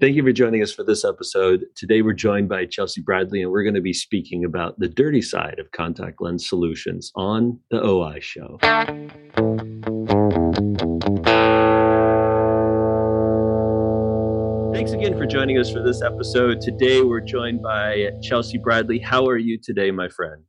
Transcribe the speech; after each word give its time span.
Thank 0.00 0.14
you 0.14 0.22
for 0.22 0.30
joining 0.30 0.62
us 0.62 0.72
for 0.72 0.84
this 0.84 1.04
episode. 1.04 1.64
Today, 1.74 2.02
we're 2.02 2.12
joined 2.12 2.48
by 2.48 2.66
Chelsea 2.66 3.00
Bradley, 3.00 3.42
and 3.42 3.50
we're 3.50 3.64
going 3.64 3.74
to 3.74 3.80
be 3.80 3.92
speaking 3.92 4.44
about 4.44 4.78
the 4.78 4.86
dirty 4.86 5.20
side 5.20 5.58
of 5.58 5.72
contact 5.72 6.22
lens 6.22 6.48
solutions 6.48 7.10
on 7.16 7.58
the 7.72 7.84
OI 7.84 8.20
show. 8.20 8.58
Thanks 14.72 14.92
again 14.92 15.18
for 15.18 15.26
joining 15.26 15.58
us 15.58 15.68
for 15.68 15.82
this 15.82 16.00
episode. 16.00 16.60
Today, 16.60 17.02
we're 17.02 17.18
joined 17.18 17.60
by 17.60 18.10
Chelsea 18.22 18.58
Bradley. 18.58 19.00
How 19.00 19.26
are 19.26 19.36
you 19.36 19.58
today, 19.60 19.90
my 19.90 20.08
friend? 20.08 20.44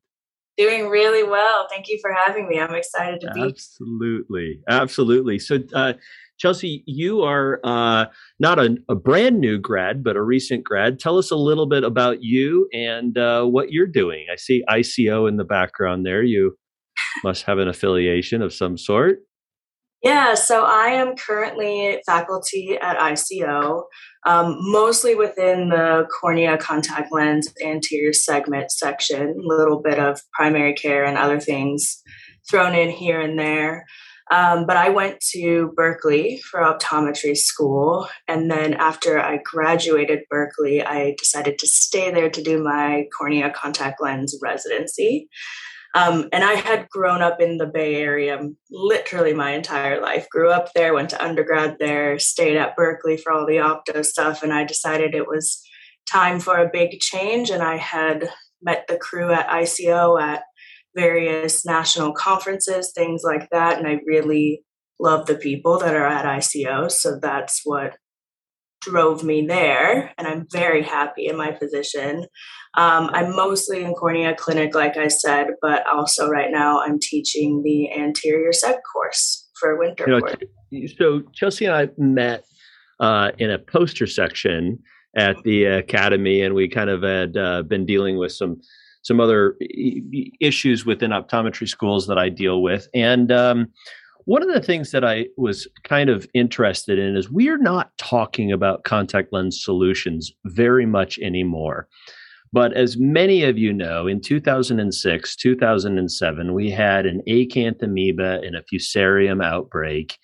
Doing 0.60 0.90
really 0.90 1.24
well. 1.24 1.66
Thank 1.72 1.88
you 1.88 1.98
for 2.02 2.14
having 2.14 2.48
me. 2.48 2.60
I'm 2.60 2.76
excited 2.76 3.20
to 3.22 3.32
be. 3.34 3.42
Absolutely, 3.42 4.60
absolutely. 4.70 5.40
So, 5.40 5.58
uh, 5.74 5.94
Chelsea, 6.40 6.84
you 6.88 7.22
are 7.22 7.60
uh, 7.64 8.06
not 8.40 8.60
a, 8.60 8.78
a, 8.88 8.96
brand 8.96 9.40
new 9.40 9.58
grad, 9.58 10.04
but 10.04 10.16
a 10.16 10.22
recent 10.22 10.64
grad. 10.64 10.98
Tell 10.98 11.18
us 11.18 11.32
a 11.32 11.36
little 11.36 11.68
bit 11.68 11.84
about 11.84 12.20
you 12.22 12.68
and 12.72 13.18
uh, 13.18 13.44
what 13.44 13.72
you're 13.72 13.88
doing. 13.88 14.26
I 14.32 14.38
see 14.38 14.64
ICO 14.70 15.28
in 15.28 15.36
the 15.36 15.44
background 15.44 16.06
there. 16.06 16.24
You 16.24 16.56
must 17.24 17.44
have 17.44 17.58
an 17.58 17.68
affiliation 17.68 18.42
of 18.42 18.54
some 18.54 18.78
sort. 18.78 19.20
Yeah, 20.02 20.34
so 20.34 20.64
I 20.64 20.92
am 20.92 21.18
currently 21.18 22.02
faculty 22.06 22.78
at 22.82 22.98
ICO, 22.98 23.84
um, 24.26 24.56
mostly 24.60 25.14
within 25.14 25.68
the 25.70 26.08
cornea 26.22 26.58
contact 26.58 27.10
lens 27.12 27.54
anterior 27.66 28.14
segment 28.14 28.72
section, 28.72 29.22
a 29.22 29.34
little 29.46 29.82
bit 29.82 30.00
of 30.00 30.22
primary 30.34 30.74
care 30.74 31.04
and 31.04 31.18
other 31.18 31.40
things 31.40 32.02
thrown 32.50 32.76
in 32.76 32.90
here 32.90 33.20
and 33.20 33.38
there. 33.38 33.86
Um, 34.32 34.68
but 34.68 34.78
I 34.78 34.90
went 34.90 35.20
to 35.32 35.72
Berkeley 35.76 36.40
for 36.50 36.60
optometry 36.60 37.36
school. 37.36 38.08
And 38.28 38.50
then 38.50 38.76
after 38.76 39.20
I 39.20 39.40
graduated 39.44 40.20
Berkeley, 40.30 40.84
I 40.84 41.16
decided 41.18 41.58
to 41.60 41.68
stay 41.68 42.12
there 42.12 42.30
to 42.30 42.44
do 42.44 42.64
my 42.64 43.08
cornea 43.18 43.50
contact 43.50 44.02
lens 44.02 44.38
residency. 44.42 45.30
Um, 45.96 46.30
and 46.32 46.44
I 46.44 46.54
had 46.54 46.88
grown 46.90 47.24
up 47.24 47.42
in 47.42 47.58
the 47.58 47.66
Bay 47.66 47.96
Area 47.96 48.40
literally 48.70 49.34
my 49.34 49.52
entire 49.52 50.00
life. 50.00 50.30
Grew 50.30 50.52
up 50.52 50.74
there, 50.74 50.94
went 50.94 51.10
to 51.10 51.24
undergrad 51.24 51.78
there, 51.80 52.20
stayed 52.20 52.58
at 52.58 52.76
Berkeley 52.76 53.18
for 53.18 53.32
all 53.32 53.48
the 53.48 53.58
opto 53.58 54.06
stuff. 54.06 54.44
And 54.44 54.54
I 54.54 54.64
decided 54.64 55.16
it 55.16 55.28
was 55.28 55.64
time 56.08 56.40
for 56.40 56.58
a 56.58 56.70
big 56.72 57.00
change. 57.00 57.50
And 57.50 57.64
I 57.64 57.78
had 57.78 58.30
met 58.62 58.86
the 58.88 58.98
crew 58.98 59.32
at 59.32 59.48
ICO 59.48 60.22
at 60.22 60.44
various 60.96 61.66
national 61.66 62.14
conferences, 62.14 62.92
things 62.94 63.22
like 63.24 63.50
that. 63.52 63.78
And 63.78 63.88
I 63.88 64.00
really 64.06 64.64
love 65.00 65.26
the 65.26 65.36
people 65.36 65.80
that 65.80 65.96
are 65.96 66.06
at 66.06 66.26
ICO. 66.26 66.92
So 66.92 67.20
that's 67.22 67.62
what 67.64 67.96
drove 68.82 69.24
me 69.24 69.46
there. 69.46 70.14
And 70.18 70.28
I'm 70.28 70.48
very 70.52 70.82
happy 70.82 71.28
in 71.28 71.38
my 71.38 71.52
position. 71.52 72.26
Um, 72.78 73.10
I'm 73.14 73.36
mostly 73.36 73.84
in 73.84 73.94
cornea 73.94 74.36
clinic, 74.36 74.76
like 74.76 74.98
I 74.98 75.08
said, 75.08 75.48
but 75.62 75.86
also 75.88 76.30
right 76.30 76.52
now 76.52 76.82
I'm 76.82 77.00
teaching 77.00 77.62
the 77.64 77.92
anterior 77.92 78.52
seg 78.52 78.78
course 78.92 79.50
for 79.60 79.78
winter. 79.78 80.06
You 80.08 80.82
know, 80.82 80.88
so 80.98 81.22
Chelsea 81.34 81.66
and 81.66 81.76
I 81.76 81.90
met 81.98 82.46
uh, 83.00 83.32
in 83.38 83.52
a 83.52 83.60
poster 83.60 84.08
section 84.08 84.80
at 85.16 85.42
the 85.44 85.66
academy, 85.66 86.42
and 86.42 86.54
we 86.54 86.68
kind 86.70 86.90
of 86.90 87.02
had 87.02 87.36
uh, 87.36 87.64
been 87.64 87.86
dealing 87.86 88.18
with 88.18 88.32
some 88.32 88.62
some 89.02 89.20
other 89.20 89.56
issues 90.42 90.86
within 90.86 91.12
optometry 91.12 91.68
schools 91.68 92.08
that 92.08 92.18
I 92.18 92.30
deal 92.30 92.62
with. 92.62 92.88
And 92.94 93.32
um, 93.32 93.68
one 94.26 94.44
of 94.44 94.54
the 94.54 94.62
things 94.62 94.92
that 94.92 95.04
I 95.04 95.28
was 95.38 95.68
kind 95.84 96.10
of 96.10 96.28
interested 96.34 97.00
in 97.00 97.16
is 97.16 97.32
we're 97.32 97.58
not 97.58 97.92
talking 97.98 98.52
about 98.52 98.84
contact 98.84 99.34
lens 99.34 99.64
solutions 99.64 100.32
very 100.46 100.86
much 100.86 101.18
anymore. 101.20 101.88
But 102.52 102.74
as 102.74 102.98
many 102.98 103.44
of 103.44 103.58
you 103.58 103.72
know, 103.72 104.08
in 104.08 104.22
2006, 104.22 105.36
2007, 105.36 106.54
we 106.54 106.72
had 106.72 107.06
an 107.06 107.22
acanthamoeba 107.28 108.46
and 108.46 108.56
a 108.56 108.64
fusarium 108.64 109.44
outbreak, 109.44 110.18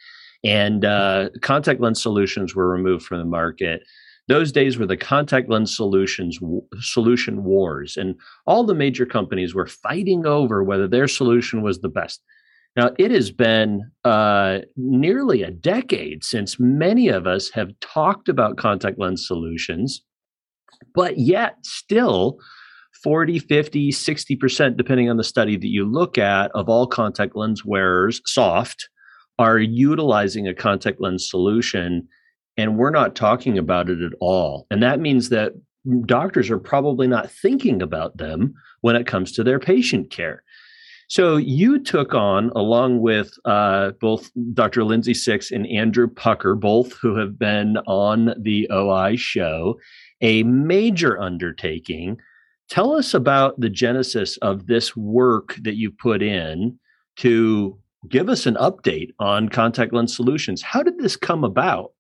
and 0.44 0.86
uh, 0.86 1.30
contact 1.42 1.82
lens 1.82 2.02
solutions 2.02 2.56
were 2.56 2.70
removed 2.70 3.06
from 3.06 3.20
the 3.20 3.26
market 3.26 3.84
those 4.28 4.52
days 4.52 4.78
were 4.78 4.88
the 4.88 4.98
contact 4.98 5.50
lens 5.50 5.76
solutions 5.76 6.40
solution 6.80 7.44
wars 7.44 7.96
and 7.98 8.16
all 8.48 8.64
the 8.64 8.74
major 8.74 9.06
companies 9.06 9.54
were 9.54 9.68
fighting 9.68 10.26
over 10.26 10.64
whether 10.64 10.88
their 10.88 11.08
solution 11.08 11.62
was 11.62 11.80
the 11.80 11.90
best. 11.90 12.22
Now 12.76 12.92
it 12.98 13.12
has 13.12 13.32
been 13.32 13.90
uh, 14.04 14.60
nearly 14.76 15.44
a 15.44 15.52
decade 15.52 16.24
since 16.24 16.60
many 16.60 17.08
of 17.08 17.28
us 17.28 17.50
have 17.52 17.80
talked 17.80 18.28
about 18.28 18.58
contact 18.58 19.00
lens 19.00 19.26
solutions 19.28 20.02
but 20.94 21.18
yet 21.18 21.58
still 21.64 22.38
40 23.04 23.40
50 23.40 23.92
60% 23.92 24.78
depending 24.78 25.10
on 25.10 25.18
the 25.18 25.24
study 25.24 25.58
that 25.58 25.68
you 25.68 25.86
look 25.86 26.18
at 26.18 26.52
of 26.56 26.68
all 26.68 26.88
contact 26.88 27.36
lens 27.36 27.64
wearers 27.64 28.22
soft 28.26 28.90
are 29.38 29.60
utilizing 29.60 30.48
a 30.48 30.54
contact 30.54 31.00
lens 31.00 31.30
solution 31.30 32.08
and 32.58 32.78
we're 32.78 32.92
not 32.92 33.16
talking 33.16 33.58
about 33.58 33.90
it 33.90 34.02
at 34.02 34.14
all. 34.20 34.68
And 34.72 34.82
that 34.82 35.00
means 35.00 35.30
that 35.30 35.54
doctors 36.06 36.50
are 36.50 36.60
probably 36.60 37.08
not 37.08 37.30
thinking 37.30 37.82
about 37.82 38.18
them 38.18 38.54
when 38.82 38.96
it 38.96 39.08
comes 39.08 39.32
to 39.34 39.44
their 39.44 39.60
patient 39.60 40.10
care. 40.10 40.44
So 41.08 41.38
you 41.38 41.84
took 41.84 42.16
on, 42.16 42.50
along 42.56 43.02
with 43.02 43.34
uh, 43.46 43.92
both 44.02 44.32
Dr. 44.54 44.84
Lindsay 44.84 45.14
Sicks 45.14 45.52
and 45.52 45.68
Andrew 45.68 46.08
Pucker, 46.08 46.56
both 46.56 46.94
who 46.94 47.16
have 47.16 47.38
been 47.38 47.78
on 47.86 48.34
the 48.42 48.68
OI 48.72 49.16
show, 49.16 49.80
a 50.22 50.42
major 50.44 51.20
undertaking. 51.22 52.18
Tell 52.70 52.96
us 52.96 53.14
about 53.14 53.60
the 53.60 53.70
genesis 53.70 54.38
of 54.38 54.66
this 54.66 54.96
work 54.96 55.56
that 55.62 55.76
you 55.76 55.92
put 55.92 56.24
in 56.24 56.80
to 57.18 57.78
give 58.10 58.28
us 58.28 58.48
an 58.48 58.56
update 58.56 59.10
on 59.20 59.50
contact 59.50 59.94
lens 59.94 60.16
solutions. 60.16 60.64
How 60.64 60.82
did 60.82 60.98
this 60.98 61.16
come 61.16 61.44
about? 61.44 61.92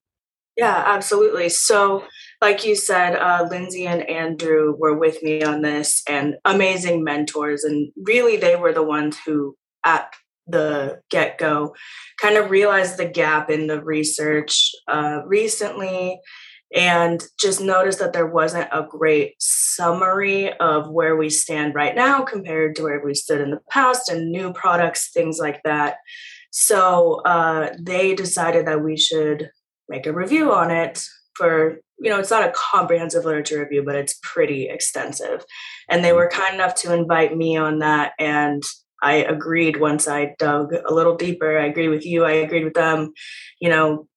Yeah, 0.57 0.83
absolutely. 0.85 1.49
So, 1.49 2.05
like 2.41 2.65
you 2.65 2.75
said, 2.75 3.15
uh, 3.17 3.45
Lindsay 3.49 3.87
and 3.87 4.09
Andrew 4.09 4.73
were 4.77 4.97
with 4.97 5.21
me 5.21 5.43
on 5.43 5.61
this 5.61 6.01
and 6.07 6.35
amazing 6.45 7.03
mentors. 7.03 7.63
And 7.63 7.91
really, 8.03 8.37
they 8.37 8.55
were 8.55 8.71
the 8.71 8.83
ones 8.83 9.17
who, 9.25 9.57
at 9.83 10.13
the 10.47 11.01
get 11.09 11.37
go, 11.37 11.75
kind 12.21 12.37
of 12.37 12.51
realized 12.51 12.97
the 12.97 13.05
gap 13.07 13.49
in 13.49 13.67
the 13.67 13.83
research 13.83 14.71
uh, 14.87 15.21
recently 15.25 16.19
and 16.73 17.23
just 17.39 17.61
noticed 17.61 17.99
that 17.99 18.13
there 18.13 18.27
wasn't 18.27 18.67
a 18.71 18.85
great 18.89 19.33
summary 19.39 20.51
of 20.59 20.89
where 20.89 21.15
we 21.15 21.29
stand 21.29 21.73
right 21.75 21.95
now 21.95 22.23
compared 22.23 22.75
to 22.75 22.83
where 22.83 23.03
we 23.03 23.13
stood 23.13 23.41
in 23.41 23.51
the 23.51 23.59
past 23.69 24.09
and 24.09 24.31
new 24.31 24.51
products, 24.53 25.11
things 25.11 25.37
like 25.39 25.61
that. 25.63 25.97
So 26.51 27.21
uh, 27.25 27.73
they 27.79 28.15
decided 28.15 28.67
that 28.67 28.83
we 28.83 28.97
should 28.97 29.49
make 29.89 30.05
a 30.05 30.13
review 30.13 30.53
on 30.53 30.71
it 30.71 31.03
for 31.35 31.79
you 31.99 32.09
know 32.09 32.19
it's 32.19 32.31
not 32.31 32.47
a 32.47 32.53
comprehensive 32.55 33.25
literature 33.25 33.59
review 33.59 33.83
but 33.83 33.95
it's 33.95 34.19
pretty 34.21 34.67
extensive. 34.67 35.43
And 35.89 36.03
they 36.03 36.13
were 36.13 36.29
kind 36.29 36.55
enough 36.55 36.75
to 36.75 36.93
invite 36.93 37.35
me 37.35 37.57
on 37.57 37.79
that 37.79 38.13
and 38.19 38.63
i 39.01 39.13
agreed 39.15 39.79
once 39.79 40.07
i 40.07 40.35
dug 40.39 40.73
a 40.73 40.93
little 40.93 41.15
deeper. 41.15 41.57
I 41.57 41.65
agree 41.65 41.87
with 41.87 42.05
you 42.05 42.25
i 42.25 42.31
agreed 42.31 42.65
with 42.65 42.73
them. 42.73 43.13
You 43.59 43.69
know 43.69 44.07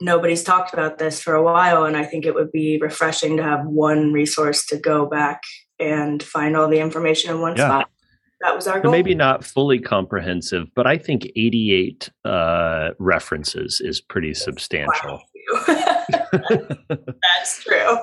nobody's 0.00 0.44
talked 0.44 0.72
about 0.72 0.98
this 0.98 1.20
for 1.20 1.34
a 1.34 1.42
while 1.42 1.84
and 1.84 1.96
i 1.96 2.04
think 2.04 2.24
it 2.24 2.34
would 2.34 2.52
be 2.52 2.78
refreshing 2.80 3.36
to 3.36 3.42
have 3.42 3.66
one 3.66 4.12
resource 4.12 4.64
to 4.64 4.78
go 4.78 5.06
back 5.06 5.42
and 5.80 6.22
find 6.22 6.56
all 6.56 6.68
the 6.68 6.78
information 6.78 7.32
in 7.32 7.40
one 7.40 7.56
yeah. 7.56 7.66
spot 7.66 7.90
that 8.40 8.54
was 8.54 8.66
our 8.66 8.80
goal. 8.80 8.92
Maybe 8.92 9.14
not 9.14 9.44
fully 9.44 9.78
comprehensive, 9.78 10.68
but 10.74 10.86
I 10.86 10.96
think 10.96 11.26
88 11.34 12.10
uh, 12.24 12.90
references 12.98 13.80
is 13.84 14.00
pretty 14.00 14.34
substantial. 14.34 15.20
That's 15.66 17.64
true. 17.64 17.98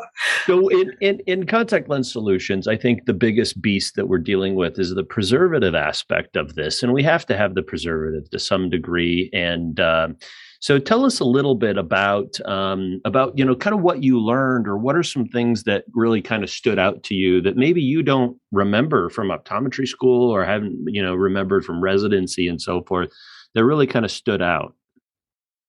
So, 0.45 0.67
in, 0.69 0.91
in, 0.99 1.19
in 1.27 1.45
contact 1.45 1.89
lens 1.89 2.11
solutions, 2.11 2.67
I 2.67 2.75
think 2.75 3.05
the 3.05 3.13
biggest 3.13 3.61
beast 3.61 3.95
that 3.95 4.07
we're 4.07 4.17
dealing 4.17 4.55
with 4.55 4.77
is 4.79 4.93
the 4.93 5.03
preservative 5.03 5.75
aspect 5.75 6.35
of 6.35 6.55
this, 6.55 6.83
and 6.83 6.91
we 6.91 7.03
have 7.03 7.25
to 7.27 7.37
have 7.37 7.55
the 7.55 7.63
preservative 7.63 8.29
to 8.31 8.39
some 8.39 8.69
degree. 8.69 9.29
And 9.31 9.79
uh, 9.79 10.09
so, 10.59 10.79
tell 10.79 11.05
us 11.05 11.19
a 11.19 11.25
little 11.25 11.55
bit 11.55 11.77
about 11.77 12.39
um, 12.45 13.01
about 13.05 13.37
you 13.37 13.45
know 13.45 13.55
kind 13.55 13.75
of 13.75 13.81
what 13.81 14.03
you 14.03 14.19
learned, 14.19 14.67
or 14.67 14.77
what 14.77 14.95
are 14.95 15.03
some 15.03 15.27
things 15.27 15.63
that 15.63 15.85
really 15.93 16.21
kind 16.21 16.43
of 16.43 16.49
stood 16.49 16.79
out 16.79 17.03
to 17.03 17.13
you 17.13 17.41
that 17.41 17.57
maybe 17.57 17.81
you 17.81 18.03
don't 18.03 18.37
remember 18.51 19.09
from 19.09 19.29
optometry 19.29 19.87
school 19.87 20.29
or 20.29 20.45
haven't 20.45 20.77
you 20.87 21.01
know 21.01 21.15
remembered 21.15 21.65
from 21.65 21.81
residency 21.81 22.47
and 22.47 22.61
so 22.61 22.81
forth 22.83 23.09
that 23.53 23.65
really 23.65 23.87
kind 23.87 24.05
of 24.05 24.11
stood 24.11 24.41
out. 24.41 24.75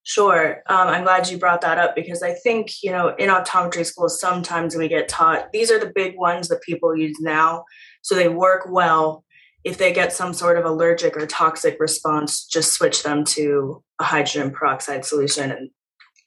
Sure. 0.02 0.62
Um, 0.68 0.86
I'm 0.86 1.02
glad 1.02 1.28
you 1.28 1.36
brought 1.36 1.62
that 1.62 1.78
up 1.78 1.96
because 1.96 2.22
I 2.22 2.32
think, 2.32 2.80
you 2.80 2.92
know, 2.92 3.08
in 3.16 3.28
optometry 3.28 3.84
schools, 3.84 4.20
sometimes 4.20 4.76
we 4.76 4.86
get 4.86 5.08
taught 5.08 5.50
these 5.52 5.68
are 5.68 5.80
the 5.80 5.92
big 5.92 6.16
ones 6.16 6.46
that 6.46 6.62
people 6.62 6.96
use 6.96 7.16
now. 7.20 7.64
So 8.02 8.14
they 8.14 8.28
work 8.28 8.68
well 8.70 9.24
if 9.66 9.78
they 9.78 9.92
get 9.92 10.12
some 10.12 10.32
sort 10.32 10.56
of 10.56 10.64
allergic 10.64 11.16
or 11.16 11.26
toxic 11.26 11.76
response, 11.80 12.46
just 12.46 12.72
switch 12.72 13.02
them 13.02 13.24
to 13.24 13.82
a 14.00 14.04
hydrogen 14.04 14.52
peroxide 14.52 15.04
solution. 15.04 15.50
And 15.50 15.70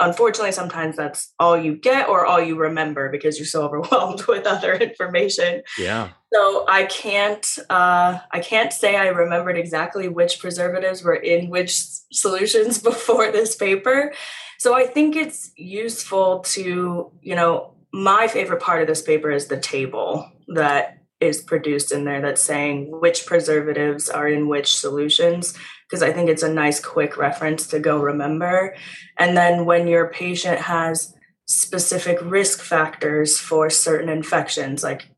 unfortunately 0.01 0.51
sometimes 0.51 0.97
that's 0.97 1.33
all 1.39 1.57
you 1.57 1.77
get 1.77 2.09
or 2.09 2.25
all 2.25 2.41
you 2.41 2.57
remember 2.57 3.09
because 3.09 3.39
you're 3.39 3.45
so 3.45 3.63
overwhelmed 3.65 4.25
with 4.27 4.45
other 4.45 4.73
information. 4.75 5.61
Yeah. 5.77 6.09
So 6.33 6.65
i 6.67 6.83
can't 6.83 7.57
uh, 7.69 8.19
i 8.31 8.39
can't 8.39 8.73
say 8.73 8.97
i 8.97 9.07
remembered 9.07 9.57
exactly 9.57 10.09
which 10.09 10.39
preservatives 10.39 11.01
were 11.01 11.15
in 11.15 11.49
which 11.49 11.79
solutions 12.11 12.77
before 12.91 13.31
this 13.31 13.55
paper. 13.55 14.13
So 14.57 14.75
i 14.75 14.85
think 14.85 15.15
it's 15.15 15.51
useful 15.55 16.39
to 16.55 17.11
you 17.21 17.35
know 17.35 17.73
my 17.91 18.27
favorite 18.27 18.61
part 18.61 18.81
of 18.81 18.87
this 18.87 19.01
paper 19.01 19.31
is 19.31 19.47
the 19.47 19.59
table 19.59 20.29
that 20.49 20.98
is 21.19 21.41
produced 21.41 21.91
in 21.91 22.05
there 22.05 22.21
that's 22.21 22.41
saying 22.41 22.89
which 23.01 23.25
preservatives 23.25 24.09
are 24.09 24.27
in 24.27 24.47
which 24.47 24.77
solutions 24.77 25.57
because 25.89 26.03
I 26.03 26.13
think 26.13 26.29
it's 26.29 26.43
a 26.43 26.53
nice 26.53 26.79
quick 26.79 27.17
reference 27.17 27.65
to 27.67 27.79
go 27.79 27.99
remember. 27.99 28.75
And 29.17 29.35
then 29.35 29.65
when 29.65 29.87
your 29.87 30.09
patient 30.09 30.59
has 30.59 31.15
specific 31.47 32.19
risk 32.21 32.61
factors 32.61 33.39
for 33.39 33.71
certain 33.71 34.07
infections, 34.07 34.83
like 34.83 35.09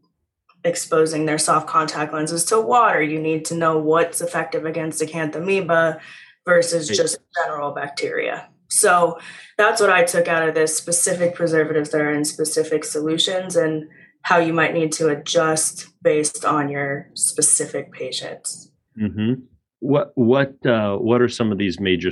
exposing 0.63 1.25
their 1.25 1.37
soft 1.37 1.67
contact 1.67 2.13
lenses 2.13 2.45
to 2.45 2.59
water, 2.59 3.01
you 3.01 3.19
need 3.19 3.43
to 3.45 3.55
know 3.55 3.77
what's 3.77 4.21
effective 4.21 4.65
against 4.65 5.01
acanthamoeba 5.01 5.99
versus 6.45 6.87
just 6.87 7.17
general 7.43 7.71
bacteria. 7.71 8.47
So 8.69 9.19
that's 9.57 9.81
what 9.81 9.89
I 9.89 10.03
took 10.03 10.29
out 10.29 10.47
of 10.47 10.55
this 10.55 10.75
specific 10.75 11.35
preservatives 11.35 11.89
that 11.89 11.99
are 11.99 12.13
in 12.13 12.23
specific 12.23 12.85
solutions 12.85 13.57
and 13.57 13.89
how 14.23 14.37
you 14.37 14.53
might 14.53 14.73
need 14.73 14.91
to 14.93 15.09
adjust 15.09 15.87
based 16.03 16.45
on 16.45 16.69
your 16.69 17.09
specific 17.13 17.91
patients. 17.91 18.71
Mm-hmm 18.99 19.45
what 19.81 20.11
what 20.15 20.65
uh, 20.65 20.95
what 20.95 21.21
are 21.21 21.27
some 21.27 21.51
of 21.51 21.57
these 21.57 21.79
major 21.79 22.11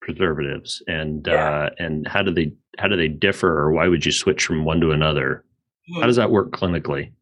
preservatives, 0.00 0.82
and 0.86 1.26
yeah. 1.26 1.66
uh, 1.66 1.70
and 1.78 2.08
how 2.08 2.22
do 2.22 2.32
they 2.32 2.52
how 2.78 2.88
do 2.88 2.96
they 2.96 3.08
differ, 3.08 3.48
or 3.48 3.72
why 3.72 3.86
would 3.88 4.06
you 4.06 4.12
switch 4.12 4.46
from 4.46 4.64
one 4.64 4.80
to 4.80 4.92
another? 4.92 5.44
Mm-hmm. 5.90 6.00
How 6.00 6.06
does 6.06 6.16
that 6.16 6.30
work 6.30 6.52
clinically? 6.52 7.12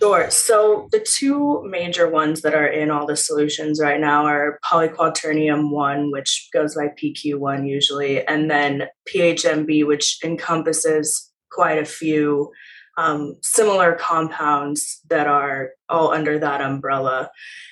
Sure. 0.00 0.30
So 0.30 0.88
the 0.92 1.04
two 1.04 1.64
major 1.68 2.08
ones 2.08 2.42
that 2.42 2.54
are 2.54 2.68
in 2.68 2.88
all 2.88 3.04
the 3.04 3.16
solutions 3.16 3.80
right 3.82 4.00
now 4.00 4.24
are 4.24 4.60
polyquaternium 4.64 5.72
1, 5.72 6.12
which 6.12 6.48
goes 6.52 6.76
by 6.76 6.92
PQ1 7.02 7.68
usually, 7.68 8.24
and 8.24 8.48
then 8.48 8.84
PHMB, 9.12 9.84
which 9.88 10.20
encompasses 10.22 11.32
quite 11.50 11.78
a 11.78 11.84
few 11.84 12.52
um, 12.98 13.36
similar 13.42 13.94
compounds 13.94 15.00
that 15.08 15.28
are 15.28 15.70
all 15.88 16.10
under 16.10 16.38
that 16.40 16.60
umbrella. 16.60 17.30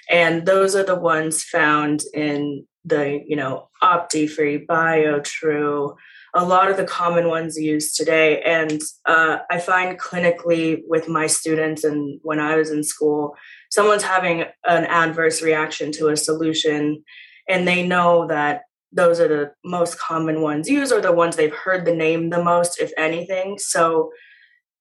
And 0.09 0.47
those 0.47 0.77
are 0.77 0.85
the 0.85 0.95
ones 0.95 1.43
found 1.43 2.05
in 2.15 2.65
the, 2.85 3.21
you 3.27 3.35
know, 3.35 3.69
OptiFree, 3.83 4.67
BioTrue, 4.67 5.97
a 6.35 6.45
lot 6.45 6.71
of 6.71 6.77
the 6.77 6.85
common 6.85 7.29
ones 7.29 7.59
used 7.59 7.97
today. 7.97 8.41
And 8.43 8.81
uh, 9.05 9.39
I 9.51 9.59
find 9.59 9.99
clinically 9.99 10.83
with 10.87 11.09
my 11.09 11.27
students 11.27 11.83
and 11.83 12.21
when 12.23 12.39
I 12.39 12.57
was 12.57 12.71
in 12.71 12.85
school, 12.85 13.35
someone's 13.73 14.05
having 14.05 14.45
an 14.65 14.85
adverse 14.85 15.43
reaction 15.43 15.91
to 15.93 16.09
a 16.09 16.17
solution 16.17 17.03
and 17.49 17.67
they 17.67 17.85
know 17.85 18.29
that 18.29 18.63
those 18.93 19.19
are 19.19 19.29
the 19.29 19.53
most 19.65 19.99
common 19.99 20.41
ones 20.41 20.69
used 20.69 20.93
or 20.93 21.01
the 21.01 21.11
ones 21.11 21.35
they've 21.35 21.53
heard 21.53 21.85
the 21.85 21.95
name 21.95 22.31
the 22.31 22.43
most, 22.43 22.81
if 22.81 22.93
anything. 22.97 23.59
So 23.59 24.13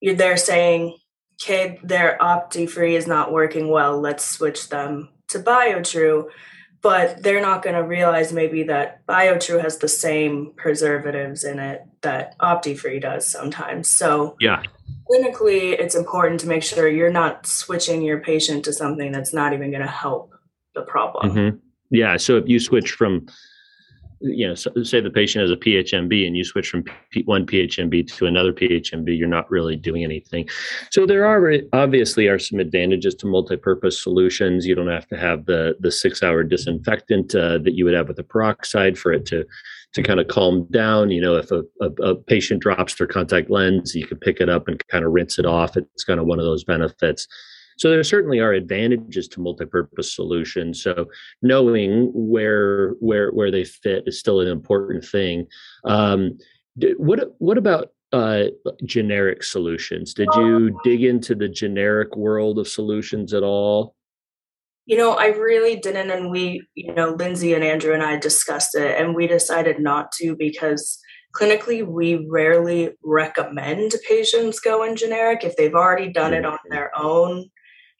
you're 0.05 0.13
there 0.13 0.37
saying, 0.37 0.95
okay, 1.41 1.79
their 1.81 2.15
OptiFree 2.21 2.91
is 2.91 3.07
not 3.07 3.33
working 3.33 3.69
well, 3.69 3.99
let's 3.99 4.23
switch 4.23 4.69
them 4.69 5.09
to 5.29 5.39
BioTrue. 5.39 6.29
But 6.83 7.23
they're 7.23 7.41
not 7.41 7.63
going 7.63 7.75
to 7.75 7.81
realize 7.81 8.31
maybe 8.31 8.61
that 8.63 9.03
BioTrue 9.07 9.59
has 9.63 9.79
the 9.79 9.87
same 9.87 10.53
preservatives 10.55 11.43
in 11.43 11.57
it 11.57 11.81
that 12.01 12.37
OptiFree 12.37 13.01
does 13.01 13.25
sometimes. 13.25 13.87
So, 13.87 14.35
yeah, 14.39 14.61
clinically, 15.09 15.71
it's 15.71 15.95
important 15.95 16.39
to 16.41 16.47
make 16.47 16.61
sure 16.61 16.87
you're 16.87 17.09
not 17.09 17.47
switching 17.47 18.03
your 18.03 18.19
patient 18.19 18.65
to 18.65 18.73
something 18.73 19.11
that's 19.11 19.33
not 19.33 19.53
even 19.53 19.71
going 19.71 19.81
to 19.81 19.87
help 19.87 20.35
the 20.75 20.83
problem. 20.83 21.31
Mm-hmm. 21.31 21.57
Yeah. 21.89 22.17
So, 22.17 22.37
if 22.37 22.47
you 22.47 22.59
switch 22.59 22.91
from 22.91 23.25
you 24.25 24.48
know, 24.48 24.56
say 24.56 25.00
the 25.00 25.10
patient 25.10 25.42
has 25.42 25.51
a 25.51 25.56
PHMB 25.56 26.25
and 26.25 26.36
you 26.36 26.44
switch 26.44 26.69
from 26.69 26.83
one 27.25 27.45
PHMB 27.45 28.12
to 28.18 28.25
another 28.25 28.51
PHMB, 28.51 29.18
you're 29.18 29.27
not 29.27 29.50
really 29.50 29.75
doing 29.75 30.04
anything. 30.04 30.48
So 30.92 31.06
there 31.06 31.25
are 31.25 31.54
obviously 31.74 32.27
are 32.27 32.39
some 32.39 32.60
advantages 32.60 33.16
to 33.16 33.27
multi-purpose 33.27 34.01
solutions. 34.01 34.66
You 34.66 34.75
don't 34.75 34.88
have 34.88 35.07
to 35.07 35.18
have 35.18 35.45
the 35.45 35.75
the 35.80 35.92
six 35.92 36.24
hour 36.24 36.44
disinfectant 36.44 37.36
uh, 37.36 37.60
that 37.60 37.74
you 37.74 37.86
would 37.86 37.94
have 37.94 38.07
with 38.07 38.19
a 38.19 38.24
peroxide 38.24 38.98
for 38.98 39.13
it 39.13 39.25
to 39.27 39.45
to 39.94 40.04
kind 40.04 40.19
of 40.19 40.27
calm 40.27 40.68
down. 40.72 41.10
You 41.12 41.22
know, 41.22 41.36
if 41.36 41.51
a, 41.51 41.63
a, 41.81 41.89
a 42.04 42.16
patient 42.16 42.62
drops 42.62 42.95
their 42.95 43.07
contact 43.07 43.50
lens, 43.50 43.95
you 43.95 44.06
can 44.06 44.18
pick 44.18 44.42
it 44.42 44.50
up 44.50 44.68
and 44.68 44.81
kind 44.88 45.06
of 45.06 45.13
rinse 45.13 45.39
it 45.39 45.45
off. 45.45 45.77
It's 45.77 46.04
kind 46.04 46.19
of 46.19 46.25
one 46.25 46.39
of 46.39 46.45
those 46.45 46.63
benefits. 46.63 47.27
So 47.77 47.89
there 47.89 48.04
certainly 48.04 48.39
are 48.39 48.54
advantages 48.54 49.27
to 49.30 49.42
multi-purpose 49.42 50.16
solutions. 50.16 50.81
So 50.81 51.07
knowing 51.42 52.12
where 52.13 52.92
where 53.00 53.31
where 53.31 53.51
they 53.51 53.66
fit 53.66 54.04
is 54.07 54.19
still 54.19 54.39
an 54.39 54.48
important 54.48 55.04
thing. 55.04 55.48
Um, 55.83 56.38
what 56.98 57.36
what 57.39 57.57
about 57.57 57.92
uh, 58.13 58.45
generic 58.86 59.44
solutions? 59.44 60.13
Did 60.13 60.30
you 60.36 60.80
dig 60.83 61.04
into 61.04 61.36
the 61.36 61.50
generic 61.50 62.16
world 62.16 62.60
of 62.60 62.68
solutions 62.68 63.33
at 63.33 63.44
all? 63.44 63.95
You 64.86 64.98
know, 64.98 65.13
I 65.13 65.27
really 65.27 65.77
didn't, 65.77 66.12
and 66.12 66.30
we, 66.30 66.66
you 66.75 66.94
know, 66.94 67.16
Lindsay 67.18 67.54
and 67.54 67.63
Andrew 67.63 67.94
and 67.94 68.04
I 68.04 68.18
discussed 68.18 68.75
it, 68.75 69.01
and 69.01 69.16
we 69.16 69.25
decided 69.25 69.80
not 69.80 70.12
to 70.13 70.36
because 70.38 71.00
clinically 71.36 71.86
we 71.86 72.25
rarely 72.30 72.92
recommend 73.04 73.94
patients 74.07 74.60
go 74.60 74.83
in 74.83 74.95
generic 74.95 75.44
if 75.44 75.56
they've 75.56 75.74
already 75.74 76.12
done 76.12 76.33
it 76.33 76.45
on 76.45 76.60
their 76.69 76.92
own 76.98 77.50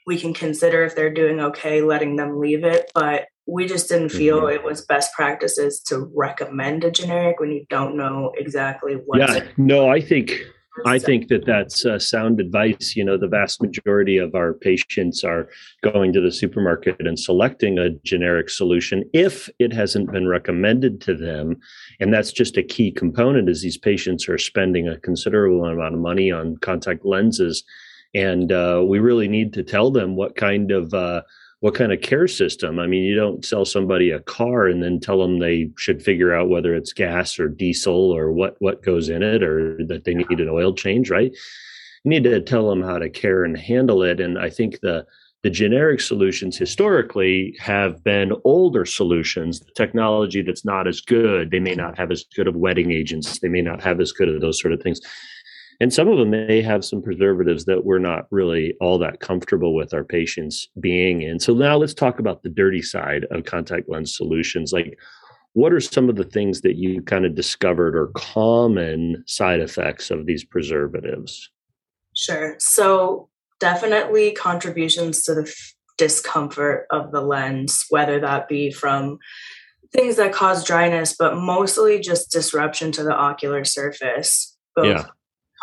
we 0.06 0.20
can 0.20 0.34
consider 0.34 0.84
if 0.84 0.96
they're 0.96 1.14
doing 1.14 1.40
okay 1.40 1.82
letting 1.82 2.16
them 2.16 2.40
leave 2.40 2.64
it 2.64 2.92
but 2.94 3.26
we 3.48 3.68
just 3.68 3.90
didn't 3.90 4.10
feel 4.10 4.42
mm-hmm. 4.42 4.56
it 4.56 4.64
was 4.64 4.86
best 4.86 5.14
practices 5.14 5.80
to 5.80 6.12
recommend 6.16 6.84
a 6.84 6.92
generic 6.92 7.40
when 7.40 7.52
you 7.52 7.66
don't 7.70 7.96
know 7.96 8.32
exactly 8.38 8.94
what 9.06 9.20
yeah 9.20 9.46
no 9.58 9.90
i 9.90 10.00
think 10.02 10.42
I 10.86 11.00
think 11.00 11.30
that 11.30 11.46
that's 11.46 11.86
uh, 11.86 11.98
sound 12.00 12.40
advice. 12.40 12.96
You 12.96 13.06
know, 13.06 13.18
the 13.18 13.28
vast 13.28 13.62
majority 13.62 14.18
of 14.18 14.36
our 14.36 14.54
patients 14.54 15.24
are 15.24 15.48
going 15.82 16.12
to 16.14 16.22
the 16.22 16.32
supermarket 16.32 16.98
and 17.00 17.18
selecting 17.18 17.78
a 17.78 17.92
generic 18.04 18.50
solution 18.50 19.04
if 19.14 19.50
it 19.60 19.72
hasn't 19.72 20.12
been 20.12 20.28
recommended 20.28 21.00
to 21.02 21.16
them. 21.16 21.58
And 22.00 22.14
that's 22.14 22.34
just 22.34 22.58
a 22.58 22.64
key 22.64 22.92
component 22.92 23.48
as 23.48 23.62
these 23.62 23.78
patients 23.78 24.28
are 24.28 24.38
spending 24.38 24.88
a 24.88 25.00
considerable 25.00 25.66
amount 25.66 25.96
of 25.96 26.02
money 26.02 26.32
on 26.32 26.58
contact 26.58 27.06
lenses 27.06 27.64
and 28.16 28.52
uh, 28.52 28.82
we 28.88 29.00
really 29.00 29.28
need 29.28 29.54
to 29.54 29.64
tell 29.64 29.92
them 29.92 30.16
what 30.16 30.36
kind 30.36 30.72
of 30.72 30.94
uh, 30.94 31.22
what 31.60 31.76
kind 31.76 31.92
of 31.92 32.02
care 32.02 32.28
system. 32.28 32.80
I 32.80 32.88
mean, 32.88 33.04
you 33.04 33.16
don't 33.16 33.44
sell 33.44 33.66
somebody 33.66 34.12
a 34.12 34.22
car 34.22 34.68
and 34.68 34.82
then 34.82 35.00
tell 35.00 35.20
them 35.20 35.40
they 35.40 35.70
should 35.78 36.02
figure 36.02 36.34
out 36.34 36.50
whether 36.50 36.74
it's 36.74 36.94
gas 36.94 37.38
or 37.40 37.50
diesel 37.50 38.16
or 38.16 38.32
what 38.32 38.56
what 38.60 38.82
goes 38.82 39.10
in 39.10 39.22
it 39.22 39.44
or 39.44 39.84
that 39.86 40.06
they 40.06 40.14
need 40.14 40.40
an 40.40 40.50
oil 40.50 40.74
change, 40.74 41.12
right? 41.12 41.32
You 42.04 42.10
need 42.10 42.24
to 42.24 42.42
tell 42.42 42.70
them 42.70 42.82
how 42.82 43.00
to 43.00 43.10
care 43.10 43.44
and 43.44 43.58
handle 43.58 44.02
it. 44.02 44.20
And 44.20 44.40
I 44.40 44.50
think 44.50 44.80
the 44.80 45.06
the 45.44 45.50
generic 45.52 46.02
solutions 46.02 46.58
historically 46.58 47.56
have 47.60 48.04
been 48.04 48.32
older 48.46 48.86
solutions, 48.86 49.62
technology 49.76 50.42
that's 50.42 50.66
not 50.66 50.88
as 50.88 51.02
good. 51.02 51.52
They 51.52 51.60
may 51.60 51.76
not 51.76 51.98
have 51.98 52.12
as 52.12 52.24
good 52.36 52.48
of 52.48 52.56
wetting 52.56 52.92
agents. 52.92 53.40
They 53.40 53.50
may 53.50 53.62
not 53.62 53.84
have 53.84 54.00
as 54.00 54.12
good 54.12 54.30
of 54.30 54.42
those 54.42 54.60
sort 54.60 54.74
of 54.74 54.82
things 54.82 55.02
and 55.80 55.94
some 55.94 56.08
of 56.08 56.18
them 56.18 56.30
may 56.30 56.62
have 56.62 56.86
some 56.86 57.02
preservatives 57.02 57.66
that 57.66 57.86
we're 57.86 58.00
not 58.00 58.28
really 58.32 58.76
all 58.80 58.98
that 59.00 59.20
comfortable 59.20 59.76
with 59.76 59.94
our 59.94 60.04
patients 60.04 60.70
being 60.80 61.22
in. 61.22 61.40
So 61.40 61.54
now 61.54 61.78
let's 61.78 61.94
talk 61.94 62.20
about 62.20 62.44
the 62.44 62.50
dirty 62.50 62.82
side 62.82 63.26
of 63.32 63.46
contact 63.46 63.90
lens 63.90 64.16
solutions. 64.16 64.72
Like 64.72 64.98
what 65.54 65.74
are 65.74 65.80
some 65.80 66.10
of 66.10 66.16
the 66.16 66.24
things 66.24 66.62
that 66.62 66.76
you 66.76 67.02
kind 67.02 67.26
of 67.26 67.36
discovered 67.36 67.96
are 67.96 68.08
common 68.16 69.24
side 69.28 69.60
effects 69.60 70.12
of 70.12 70.26
these 70.26 70.44
preservatives? 70.44 71.50
Sure. 72.14 72.56
So 72.60 73.30
definitely 73.60 74.32
contributions 74.32 75.24
to 75.24 75.34
the 75.34 75.44
f- 75.44 75.74
discomfort 75.98 76.88
of 76.92 77.12
the 77.14 77.22
lens 77.22 77.86
whether 77.90 78.20
that 78.20 78.50
be 78.50 78.70
from 78.70 79.18
things 79.94 80.18
that 80.18 80.34
cause 80.34 80.66
dryness 80.66 81.16
but 81.18 81.38
mostly 81.38 82.02
just 82.02 82.30
disruption 82.30 82.92
to 82.92 83.02
the 83.02 83.14
ocular 83.14 83.64
surface 83.64 84.58
both 84.76 84.88
yeah 84.88 85.06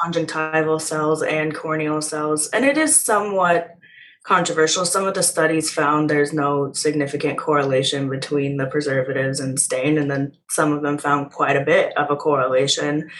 conjunctival 0.02 0.78
cells 0.78 1.22
and 1.22 1.54
corneal 1.54 2.02
cells. 2.02 2.48
And 2.48 2.64
it 2.64 2.78
is 2.78 2.98
somewhat 2.98 3.76
controversial. 4.24 4.84
Some 4.84 5.06
of 5.06 5.14
the 5.14 5.22
studies 5.22 5.72
found 5.72 6.08
there's 6.08 6.32
no 6.32 6.72
significant 6.72 7.38
correlation 7.38 8.08
between 8.08 8.56
the 8.56 8.66
preservatives 8.66 9.40
and 9.40 9.58
stain, 9.58 9.98
and 9.98 10.10
then 10.10 10.36
some 10.48 10.72
of 10.72 10.82
them 10.82 10.98
found 10.98 11.32
quite 11.32 11.56
a 11.56 11.64
bit 11.64 11.96
of 11.96 12.10
a 12.10 12.16
correlation. 12.16 13.10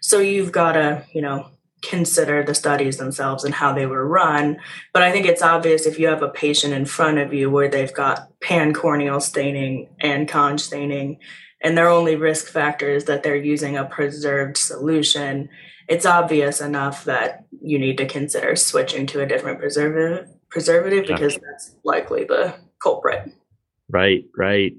So 0.00 0.18
you've 0.18 0.52
got 0.52 0.72
to, 0.72 1.04
you 1.12 1.22
know, 1.22 1.50
consider 1.82 2.42
the 2.42 2.54
studies 2.54 2.96
themselves 2.96 3.44
and 3.44 3.54
how 3.54 3.72
they 3.72 3.86
were 3.86 4.06
run. 4.06 4.58
But 4.92 5.02
I 5.02 5.12
think 5.12 5.26
it's 5.26 5.42
obvious 5.42 5.86
if 5.86 5.98
you 5.98 6.08
have 6.08 6.22
a 6.22 6.28
patient 6.28 6.74
in 6.74 6.86
front 6.86 7.18
of 7.18 7.32
you 7.32 7.50
where 7.50 7.68
they've 7.68 7.92
got 7.94 8.28
pan 8.40 8.74
corneal 8.74 9.20
staining 9.20 9.88
and 10.00 10.28
conj 10.28 10.60
staining, 10.60 11.18
and 11.62 11.76
their 11.76 11.88
only 11.88 12.16
risk 12.16 12.46
factor 12.48 12.90
is 12.90 13.04
that 13.04 13.22
they're 13.22 13.36
using 13.36 13.76
a 13.76 13.84
preserved 13.84 14.56
solution, 14.56 15.48
it's 15.88 16.06
obvious 16.06 16.60
enough 16.60 17.04
that 17.04 17.44
you 17.60 17.78
need 17.78 17.96
to 17.98 18.06
consider 18.06 18.54
switching 18.54 19.06
to 19.06 19.20
a 19.20 19.26
different 19.26 19.58
preservative 19.58 20.28
preservative 20.50 21.06
yeah. 21.08 21.16
because 21.16 21.34
that's 21.36 21.74
likely 21.84 22.24
the 22.24 22.54
culprit. 22.82 23.30
Right, 23.90 24.24
right. 24.36 24.72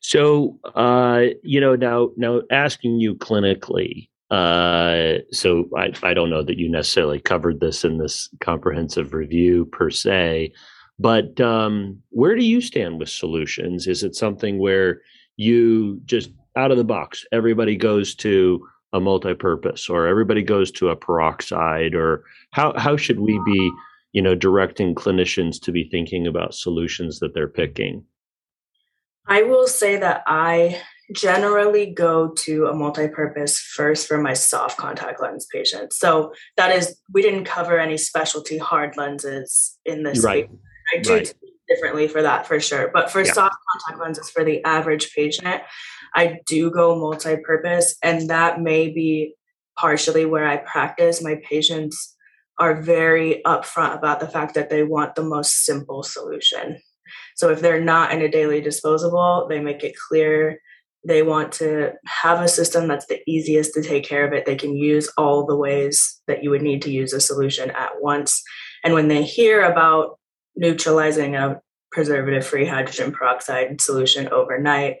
So, 0.00 0.58
uh, 0.74 1.26
you 1.42 1.60
know, 1.60 1.76
now 1.76 2.10
now 2.16 2.42
asking 2.50 3.00
you 3.00 3.14
clinically, 3.14 4.08
uh, 4.30 5.18
so 5.30 5.68
I, 5.76 5.92
I 6.02 6.14
don't 6.14 6.30
know 6.30 6.42
that 6.42 6.58
you 6.58 6.68
necessarily 6.68 7.20
covered 7.20 7.60
this 7.60 7.84
in 7.84 7.98
this 7.98 8.28
comprehensive 8.40 9.12
review 9.12 9.66
per 9.66 9.90
se, 9.90 10.52
but 10.98 11.40
um, 11.40 12.00
where 12.10 12.34
do 12.34 12.44
you 12.44 12.60
stand 12.60 12.98
with 12.98 13.08
solutions? 13.08 13.86
Is 13.86 14.02
it 14.02 14.16
something 14.16 14.58
where 14.58 15.02
you 15.36 16.00
just 16.04 16.30
out 16.56 16.70
of 16.70 16.76
the 16.76 16.84
box, 16.84 17.24
everybody 17.32 17.76
goes 17.76 18.14
to 18.16 18.66
a 18.92 19.00
multi-purpose 19.00 19.88
or 19.88 20.06
everybody 20.06 20.42
goes 20.42 20.70
to 20.70 20.90
a 20.90 20.96
peroxide 20.96 21.94
or 21.94 22.24
how, 22.50 22.74
how 22.76 22.96
should 22.96 23.20
we 23.20 23.40
be, 23.46 23.72
you 24.12 24.20
know, 24.20 24.34
directing 24.34 24.94
clinicians 24.94 25.60
to 25.62 25.72
be 25.72 25.88
thinking 25.90 26.26
about 26.26 26.54
solutions 26.54 27.18
that 27.20 27.32
they're 27.32 27.48
picking? 27.48 28.04
I 29.26 29.44
will 29.44 29.66
say 29.66 29.96
that 29.96 30.22
I 30.26 30.82
generally 31.14 31.86
go 31.86 32.28
to 32.28 32.66
a 32.66 32.74
multi-purpose 32.74 33.58
first 33.58 34.06
for 34.06 34.18
my 34.18 34.34
soft 34.34 34.76
contact 34.76 35.22
lens 35.22 35.46
patients. 35.50 35.96
So 35.96 36.32
that 36.56 36.74
is, 36.74 36.98
we 37.12 37.22
didn't 37.22 37.44
cover 37.44 37.78
any 37.78 37.96
specialty 37.96 38.58
hard 38.58 38.96
lenses 38.96 39.78
in 39.84 40.02
this. 40.02 40.22
Right. 40.22 40.50
I 40.94 40.98
do 40.98 41.14
right. 41.14 41.34
Differently 41.68 42.08
for 42.08 42.22
that 42.22 42.46
for 42.46 42.60
sure. 42.60 42.90
But 42.92 43.10
for 43.10 43.24
yeah. 43.24 43.32
soft 43.32 43.56
contact 43.72 44.02
lenses 44.02 44.30
for 44.30 44.44
the 44.44 44.62
average 44.64 45.12
patient, 45.14 45.62
I 46.14 46.38
do 46.46 46.70
go 46.70 46.98
multi-purpose, 46.98 47.96
and 48.02 48.28
that 48.28 48.60
may 48.60 48.88
be 48.88 49.34
partially 49.78 50.24
where 50.24 50.46
I 50.46 50.58
practice. 50.58 51.22
My 51.22 51.40
patients 51.48 52.16
are 52.58 52.82
very 52.82 53.40
upfront 53.46 53.96
about 53.96 54.20
the 54.20 54.28
fact 54.28 54.54
that 54.54 54.70
they 54.70 54.82
want 54.82 55.14
the 55.14 55.22
most 55.22 55.64
simple 55.64 56.02
solution. 56.02 56.78
So 57.36 57.50
if 57.50 57.60
they're 57.60 57.80
not 57.80 58.12
in 58.12 58.20
a 58.22 58.30
daily 58.30 58.60
disposable, 58.60 59.46
they 59.48 59.60
make 59.60 59.82
it 59.82 59.94
clear 60.08 60.58
they 61.04 61.22
want 61.22 61.52
to 61.52 61.92
have 62.06 62.40
a 62.40 62.48
system 62.48 62.86
that's 62.86 63.06
the 63.06 63.20
easiest 63.26 63.74
to 63.74 63.82
take 63.82 64.04
care 64.04 64.24
of 64.24 64.32
it. 64.32 64.46
They 64.46 64.54
can 64.54 64.76
use 64.76 65.10
all 65.18 65.44
the 65.44 65.56
ways 65.56 66.20
that 66.28 66.44
you 66.44 66.50
would 66.50 66.62
need 66.62 66.82
to 66.82 66.92
use 66.92 67.12
a 67.12 67.20
solution 67.20 67.70
at 67.70 68.00
once. 68.00 68.40
And 68.84 68.94
when 68.94 69.08
they 69.08 69.24
hear 69.24 69.62
about 69.62 70.18
neutralizing 70.56 71.36
a 71.36 71.60
preservative 71.90 72.46
free 72.46 72.66
hydrogen 72.66 73.12
peroxide 73.12 73.80
solution 73.80 74.28
overnight, 74.28 74.96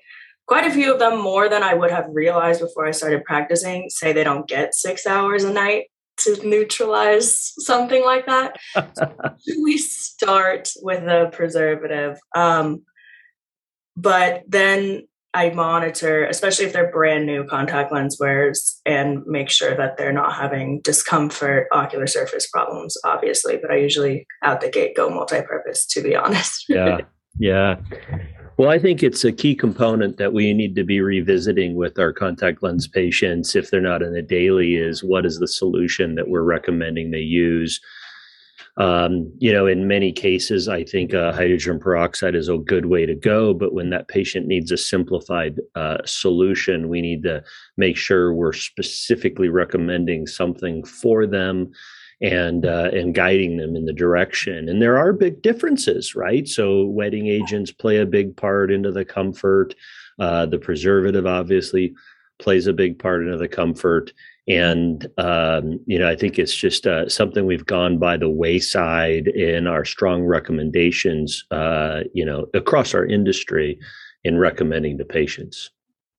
quite 0.46 0.66
a 0.66 0.70
few 0.70 0.92
of 0.92 0.98
them, 0.98 1.20
more 1.20 1.48
than 1.48 1.62
I 1.62 1.74
would 1.74 1.90
have 1.90 2.06
realized 2.12 2.60
before 2.60 2.86
I 2.86 2.90
started 2.90 3.24
practicing, 3.24 3.88
say 3.88 4.12
they 4.12 4.24
don't 4.24 4.48
get 4.48 4.74
six 4.74 5.06
hours 5.06 5.44
a 5.44 5.52
night 5.52 5.86
to 6.18 6.46
neutralize 6.46 7.52
something 7.58 8.04
like 8.04 8.26
that. 8.26 8.58
we 9.62 9.78
start 9.78 10.70
with 10.82 11.04
a 11.04 11.30
preservative. 11.32 12.18
Um, 12.34 12.82
but 13.96 14.42
then 14.46 15.02
I 15.34 15.50
monitor, 15.50 16.26
especially 16.26 16.66
if 16.66 16.72
they're 16.72 16.90
brand 16.90 17.24
new 17.24 17.44
contact 17.44 17.92
lens 17.92 18.18
wearers, 18.20 18.80
and 18.84 19.22
make 19.26 19.48
sure 19.48 19.74
that 19.74 19.96
they're 19.96 20.12
not 20.12 20.34
having 20.34 20.80
discomfort, 20.82 21.68
ocular 21.72 22.06
surface 22.06 22.46
problems, 22.46 22.96
obviously. 23.04 23.56
But 23.56 23.70
I 23.70 23.76
usually 23.76 24.26
out 24.42 24.60
the 24.60 24.70
gate 24.70 24.94
go 24.94 25.08
multi 25.08 25.40
purpose, 25.40 25.86
to 25.86 26.02
be 26.02 26.14
honest. 26.16 26.66
yeah. 26.68 26.98
Yeah. 27.38 27.76
Well, 28.58 28.68
I 28.68 28.78
think 28.78 29.02
it's 29.02 29.24
a 29.24 29.32
key 29.32 29.54
component 29.54 30.18
that 30.18 30.34
we 30.34 30.52
need 30.52 30.76
to 30.76 30.84
be 30.84 31.00
revisiting 31.00 31.74
with 31.74 31.98
our 31.98 32.12
contact 32.12 32.62
lens 32.62 32.86
patients 32.86 33.56
if 33.56 33.70
they're 33.70 33.80
not 33.80 34.02
in 34.02 34.14
a 34.14 34.22
daily 34.22 34.74
is 34.74 35.02
what 35.02 35.24
is 35.24 35.38
the 35.38 35.48
solution 35.48 36.14
that 36.16 36.28
we're 36.28 36.42
recommending 36.42 37.10
they 37.10 37.18
use 37.18 37.80
um, 38.78 39.30
you 39.38 39.52
know, 39.52 39.66
in 39.66 39.86
many 39.86 40.12
cases, 40.12 40.66
I 40.66 40.84
think 40.84 41.12
uh, 41.12 41.32
hydrogen 41.32 41.78
peroxide 41.78 42.34
is 42.34 42.48
a 42.48 42.56
good 42.56 42.86
way 42.86 43.04
to 43.04 43.14
go. 43.14 43.52
But 43.52 43.74
when 43.74 43.90
that 43.90 44.08
patient 44.08 44.46
needs 44.46 44.72
a 44.72 44.78
simplified 44.78 45.60
uh, 45.74 45.98
solution, 46.06 46.88
we 46.88 47.02
need 47.02 47.22
to 47.24 47.42
make 47.76 47.96
sure 47.96 48.32
we're 48.32 48.54
specifically 48.54 49.48
recommending 49.48 50.26
something 50.26 50.84
for 50.84 51.26
them 51.26 51.70
and 52.22 52.64
uh, 52.64 52.88
and 52.92 53.14
guiding 53.14 53.58
them 53.58 53.76
in 53.76 53.84
the 53.84 53.92
direction. 53.92 54.68
And 54.68 54.80
there 54.80 54.96
are 54.96 55.12
big 55.12 55.42
differences, 55.42 56.14
right? 56.14 56.48
So 56.48 56.86
wetting 56.86 57.26
agents 57.26 57.72
play 57.72 57.98
a 57.98 58.06
big 58.06 58.36
part 58.36 58.72
into 58.72 58.90
the 58.90 59.04
comfort. 59.04 59.74
Uh, 60.18 60.46
the 60.46 60.58
preservative 60.58 61.26
obviously 61.26 61.94
plays 62.38 62.66
a 62.66 62.72
big 62.72 62.98
part 62.98 63.22
into 63.22 63.36
the 63.36 63.48
comfort 63.48 64.12
and 64.48 65.06
um, 65.18 65.78
you 65.86 65.98
know 65.98 66.08
i 66.08 66.16
think 66.16 66.38
it's 66.38 66.54
just 66.54 66.86
uh, 66.86 67.08
something 67.08 67.46
we've 67.46 67.66
gone 67.66 67.98
by 67.98 68.16
the 68.16 68.28
wayside 68.28 69.28
in 69.28 69.66
our 69.66 69.84
strong 69.84 70.22
recommendations 70.22 71.44
uh, 71.50 72.00
you 72.12 72.24
know 72.24 72.46
across 72.54 72.94
our 72.94 73.04
industry 73.04 73.78
in 74.24 74.38
recommending 74.38 74.98
to 74.98 75.04
patients. 75.04 75.70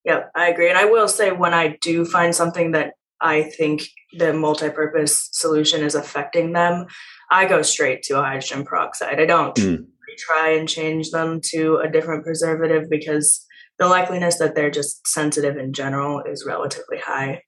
Yeah 0.06 0.26
i 0.36 0.48
agree. 0.48 0.70
And 0.70 0.78
i 0.78 0.86
will 0.86 1.08
say 1.08 1.32
when 1.32 1.54
i 1.54 1.78
do 1.82 2.06
find 2.06 2.34
something 2.34 2.72
that 2.72 2.94
i 3.20 3.44
think 3.44 3.84
the 4.18 4.34
multi-purpose 4.34 5.30
solution 5.32 5.84
is 5.84 5.96
affecting 5.96 6.54
them 6.54 6.86
i 7.32 7.46
go 7.46 7.62
straight 7.62 8.04
to 8.04 8.20
a 8.20 8.24
hydrogen 8.24 8.64
peroxide. 8.64 9.20
I 9.20 9.26
don't 9.26 9.56
mm. 9.56 9.86
try 10.18 10.52
and 10.52 10.70
change 10.70 11.12
them 11.12 11.42
to 11.52 11.78
a 11.78 11.90
different 11.90 12.24
preservative 12.24 12.90
because 12.90 13.46
the 13.80 13.86
likeliness 13.86 14.38
that 14.38 14.56
they're 14.56 14.70
just 14.70 15.06
sensitive 15.08 15.58
in 15.58 15.74
general 15.74 16.22
is 16.22 16.46
relatively 16.46 17.00
high 17.00 17.42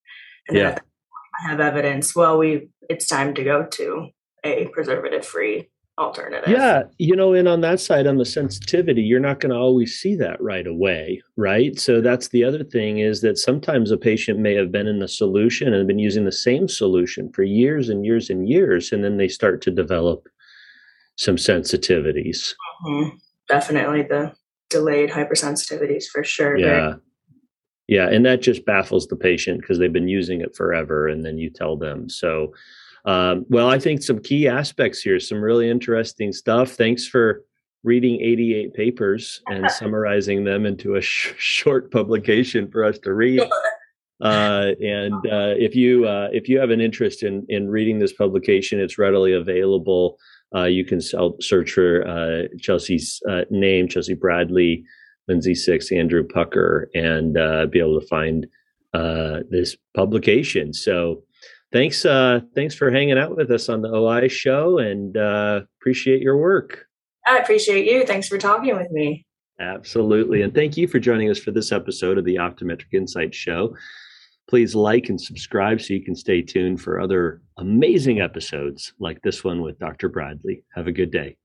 and 0.48 0.58
yeah. 0.58 0.78
I 1.40 1.50
have 1.50 1.60
evidence. 1.60 2.16
Well, 2.16 2.38
we 2.38 2.70
it's 2.90 3.08
time 3.08 3.34
to 3.36 3.44
go 3.44 3.66
to 3.66 4.10
a 4.44 4.68
preservative 4.68 5.26
free 5.26 5.70
alternative. 5.98 6.50
Yeah, 6.50 6.84
you 6.98 7.16
know, 7.16 7.34
and 7.34 7.48
on 7.48 7.62
that 7.62 7.80
side, 7.80 8.06
on 8.08 8.18
the 8.18 8.26
sensitivity, 8.26 9.02
you're 9.02 9.20
not 9.20 9.40
going 9.40 9.52
to 9.52 9.58
always 9.58 9.98
see 9.98 10.16
that 10.16 10.42
right 10.42 10.68
away, 10.68 11.22
right? 11.38 11.80
So 11.80 12.02
that's 12.02 12.30
the 12.30 12.44
other 12.44 12.64
thing 12.64 13.00
is 13.00 13.22
that 13.22 13.38
sometimes 13.38 13.92
a 13.92 13.98
patient 13.98 14.40
may 14.40 14.54
have 14.56 14.72
been 14.72 14.88
in 14.88 15.00
the 15.00 15.08
solution 15.08 15.74
and 15.74 15.88
been 15.88 16.00
using 16.00 16.26
the 16.26 16.32
same 16.32 16.68
solution 16.68 17.32
for 17.32 17.44
years 17.44 17.90
and 17.90 18.06
years 18.06 18.30
and 18.30 18.48
years, 18.50 18.92
and 18.92 19.04
then 19.04 19.18
they 19.18 19.28
start 19.28 19.62
to 19.64 19.72
develop 19.72 20.28
some 21.18 21.38
sensitivities. 21.38 22.54
Mm-hmm. 22.86 23.16
Definitely 23.48 24.04
the 24.04 24.34
delayed 24.70 25.12
hypersensitivities 25.12 26.06
for 26.12 26.24
sure. 26.24 26.58
Yeah. 26.58 26.96
Yeah, 27.88 28.10
and 28.10 28.26
that 28.26 28.42
just 28.42 28.66
baffles 28.66 29.08
the 29.08 29.16
patient 29.16 29.62
because 29.62 29.78
they've 29.78 29.94
been 29.94 30.08
using 30.08 30.42
it 30.42 30.56
forever, 30.56 31.08
and 31.08 31.24
then 31.24 31.38
you 31.38 31.50
tell 31.50 31.78
them. 31.78 32.10
So, 32.10 32.54
um, 33.06 33.46
well, 33.50 33.70
I 33.70 33.78
think 33.78 34.02
some 34.02 34.20
key 34.20 34.48
aspects 34.48 35.02
here, 35.02 35.20
some 35.20 35.40
really 35.40 35.70
interesting 35.70 36.32
stuff. 36.32 36.72
Thanks 36.72 37.08
for 37.08 37.44
reading 37.84 38.20
88 38.20 38.74
papers 38.74 39.42
and 39.48 39.70
summarizing 39.80 40.44
them 40.44 40.66
into 40.66 40.96
a 40.96 41.02
sh- 41.02 41.34
short 41.38 41.92
publication 41.92 42.70
for 42.72 42.84
us 42.84 42.98
to 43.00 43.14
read. 43.14 43.42
Uh, 44.20 44.72
and 44.82 45.14
uh, 45.32 45.54
if 45.58 45.76
you 45.76 46.08
uh, 46.08 46.30
if 46.34 46.50
you 46.50 46.60
have 46.60 46.72
an 46.72 46.82
interest 46.82 47.22
in 47.22 47.46
in 47.50 47.70
reading 47.70 48.00
this 48.00 48.14
publication, 48.14 48.80
it's 48.80 48.98
readily 48.98 49.34
available. 49.34 50.18
Uh, 50.56 50.64
you 50.64 50.86
can 50.86 51.02
search 51.02 51.72
for 51.72 52.08
uh, 52.08 52.48
Chelsea's 52.60 53.22
uh, 53.30 53.42
name, 53.50 53.88
Chelsea 53.88 54.14
Bradley. 54.14 54.86
Lindsay 55.28 55.56
Sicks, 55.56 55.92
Andrew 55.92 56.24
Pucker, 56.24 56.90
and 56.94 57.38
uh, 57.38 57.66
be 57.68 57.80
able 57.80 58.00
to 58.00 58.08
find 58.08 58.48
uh, 58.94 59.40
this 59.50 59.76
publication. 59.96 60.74
So 60.74 61.24
thanks, 61.72 62.06
uh, 62.06 62.42
thanks 62.54 62.76
for 62.76 62.92
hanging 62.92 63.18
out 63.18 63.36
with 63.36 63.52
us 63.52 63.70
on 63.70 63.82
the 63.82 63.94
OI 63.94 64.28
show, 64.28 64.78
and 64.78 65.18
uh, 65.18 65.62
appreciate 65.80 66.22
your 66.22 66.38
work. 66.38 66.86
I 67.28 67.40
appreciate 67.40 67.86
you. 67.86 68.06
Thanks 68.06 68.28
for 68.28 68.38
talking 68.38 68.76
with 68.76 68.92
me. 68.92 69.26
Absolutely, 69.60 70.42
and 70.42 70.54
thank 70.54 70.78
you 70.78 70.88
for 70.88 71.00
joining 71.00 71.30
us 71.30 71.40
for 71.40 71.52
this 71.52 71.72
episode 71.72 72.18
of 72.18 72.26
the 72.26 72.36
Optometric 72.36 72.94
Insight 72.94 73.34
Show. 73.34 73.76
Please 74.48 74.76
like 74.76 75.10
and 75.10 75.20
subscribe 75.20 75.82
so 75.82 75.94
you 75.94 76.04
can 76.04 76.16
stay 76.16 76.42
tuned 76.42 76.80
for 76.80 77.00
other 77.00 77.42
amazing 77.58 78.22
episodes 78.22 78.94
like 79.00 79.20
this 79.24 79.44
one 79.44 79.62
with 79.62 79.80
Dr. 79.80 80.08
Bradley. 80.08 80.64
Have 80.76 80.88
a 80.88 80.92
good 80.92 81.10
day. 81.12 81.36